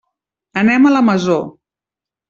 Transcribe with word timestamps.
Anem 0.61 0.87
a 0.87 0.95
la 0.95 1.05
Masó. 1.11 1.39